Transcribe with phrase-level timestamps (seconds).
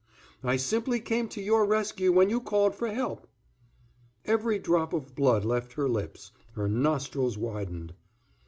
[0.43, 3.27] I simply came to your rescue when you called for help."
[4.25, 7.93] Every drop of blood left her lips, her nostrils widened.